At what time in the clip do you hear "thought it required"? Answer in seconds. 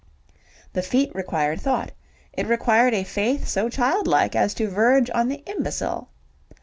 1.61-2.95